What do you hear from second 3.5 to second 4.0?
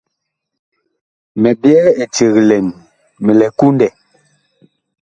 kundɛ.